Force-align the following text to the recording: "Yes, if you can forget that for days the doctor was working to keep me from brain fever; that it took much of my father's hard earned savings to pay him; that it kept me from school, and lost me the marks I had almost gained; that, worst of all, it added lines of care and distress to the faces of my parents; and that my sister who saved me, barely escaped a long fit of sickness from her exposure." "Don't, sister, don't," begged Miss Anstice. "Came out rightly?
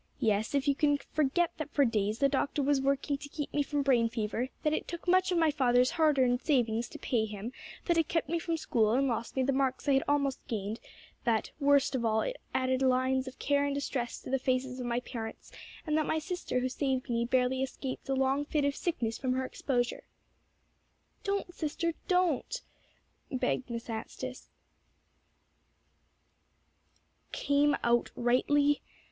"Yes, 0.19 0.55
if 0.55 0.67
you 0.67 0.73
can 0.73 0.97
forget 0.97 1.51
that 1.57 1.69
for 1.69 1.85
days 1.85 2.17
the 2.17 2.27
doctor 2.27 2.63
was 2.63 2.81
working 2.81 3.19
to 3.19 3.29
keep 3.29 3.53
me 3.53 3.61
from 3.61 3.83
brain 3.83 4.09
fever; 4.09 4.49
that 4.63 4.73
it 4.73 4.87
took 4.87 5.07
much 5.07 5.31
of 5.31 5.37
my 5.37 5.51
father's 5.51 5.91
hard 5.91 6.17
earned 6.17 6.41
savings 6.41 6.89
to 6.89 6.97
pay 6.97 7.25
him; 7.25 7.51
that 7.85 7.99
it 7.99 8.07
kept 8.07 8.27
me 8.27 8.39
from 8.39 8.57
school, 8.57 8.93
and 8.93 9.07
lost 9.07 9.35
me 9.35 9.43
the 9.43 9.53
marks 9.53 9.87
I 9.87 9.93
had 9.93 10.03
almost 10.07 10.39
gained; 10.47 10.79
that, 11.23 11.51
worst 11.59 11.93
of 11.93 12.03
all, 12.03 12.21
it 12.21 12.37
added 12.51 12.81
lines 12.81 13.27
of 13.27 13.37
care 13.37 13.63
and 13.63 13.75
distress 13.75 14.19
to 14.21 14.31
the 14.31 14.39
faces 14.39 14.79
of 14.79 14.87
my 14.87 15.01
parents; 15.01 15.51
and 15.85 15.95
that 15.99 16.07
my 16.07 16.17
sister 16.17 16.61
who 16.61 16.67
saved 16.69 17.07
me, 17.07 17.23
barely 17.23 17.61
escaped 17.61 18.09
a 18.09 18.15
long 18.15 18.43
fit 18.43 18.65
of 18.65 18.75
sickness 18.75 19.19
from 19.19 19.33
her 19.33 19.45
exposure." 19.45 20.05
"Don't, 21.23 21.53
sister, 21.53 21.93
don't," 22.07 22.63
begged 23.31 23.69
Miss 23.69 23.87
Anstice. 23.87 24.49
"Came 27.31 27.75
out 27.83 28.09
rightly? 28.15 28.81